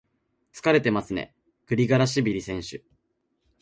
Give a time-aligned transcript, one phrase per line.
[0.51, 1.35] 疲れてますね、
[1.67, 2.83] グリガラシビリ選手。